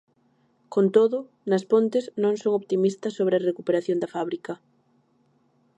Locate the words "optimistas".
2.59-3.15